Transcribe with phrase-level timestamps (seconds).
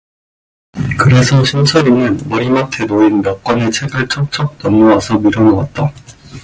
[0.97, 5.93] 그래서 신철이는 머리맡에 놓인 몇 권의 책을 척척 덧놓아서 밀어 놓았다.